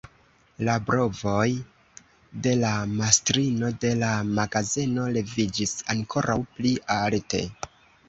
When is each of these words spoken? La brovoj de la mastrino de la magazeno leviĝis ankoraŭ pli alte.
La 0.69 0.77
brovoj 0.85 1.49
de 2.47 2.55
la 2.63 2.73
mastrino 2.95 3.71
de 3.85 3.93
la 4.01 4.11
magazeno 4.33 5.07
leviĝis 5.21 5.79
ankoraŭ 5.97 6.43
pli 6.59 6.77
alte. 7.01 7.49